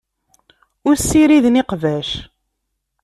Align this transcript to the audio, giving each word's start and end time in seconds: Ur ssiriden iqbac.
Ur 0.87 0.95
ssiriden 0.99 1.59
iqbac. 1.61 2.09